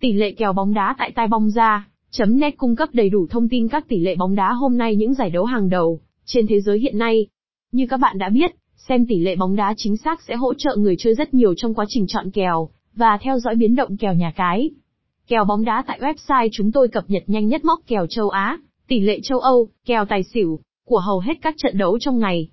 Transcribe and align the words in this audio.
Tỷ 0.00 0.12
lệ 0.12 0.32
kèo 0.32 0.52
bóng 0.52 0.74
đá 0.74 0.94
tại 0.98 1.12
tai 1.14 1.28
bóng 1.28 1.50
ra, 1.50 1.88
net 2.28 2.54
cung 2.56 2.76
cấp 2.76 2.88
đầy 2.92 3.10
đủ 3.10 3.26
thông 3.30 3.48
tin 3.48 3.68
các 3.68 3.88
tỷ 3.88 3.98
lệ 3.98 4.16
bóng 4.16 4.34
đá 4.34 4.52
hôm 4.52 4.78
nay 4.78 4.96
những 4.96 5.14
giải 5.14 5.30
đấu 5.30 5.44
hàng 5.44 5.68
đầu 5.68 6.00
trên 6.24 6.46
thế 6.46 6.60
giới 6.60 6.78
hiện 6.78 6.98
nay. 6.98 7.26
Như 7.72 7.86
các 7.90 7.96
bạn 7.96 8.18
đã 8.18 8.28
biết, 8.28 8.50
xem 8.76 9.06
tỷ 9.06 9.18
lệ 9.18 9.36
bóng 9.36 9.56
đá 9.56 9.74
chính 9.76 9.96
xác 9.96 10.22
sẽ 10.22 10.36
hỗ 10.36 10.54
trợ 10.54 10.76
người 10.76 10.96
chơi 10.98 11.14
rất 11.14 11.34
nhiều 11.34 11.54
trong 11.56 11.74
quá 11.74 11.84
trình 11.88 12.06
chọn 12.08 12.30
kèo 12.30 12.68
và 12.94 13.18
theo 13.22 13.38
dõi 13.38 13.54
biến 13.54 13.74
động 13.74 13.96
kèo 13.96 14.14
nhà 14.14 14.32
cái. 14.36 14.70
Kèo 15.28 15.44
bóng 15.44 15.64
đá 15.64 15.84
tại 15.86 16.00
website 16.00 16.48
chúng 16.52 16.72
tôi 16.72 16.88
cập 16.88 17.04
nhật 17.08 17.22
nhanh 17.26 17.48
nhất 17.48 17.64
móc 17.64 17.80
kèo 17.86 18.06
châu 18.06 18.28
Á, 18.28 18.58
tỷ 18.88 19.00
lệ 19.00 19.20
châu 19.22 19.38
Âu, 19.38 19.68
kèo 19.86 20.04
tài 20.04 20.22
xỉu 20.22 20.60
của 20.84 20.98
hầu 20.98 21.18
hết 21.18 21.34
các 21.42 21.54
trận 21.58 21.78
đấu 21.78 21.98
trong 21.98 22.18
ngày. 22.18 22.50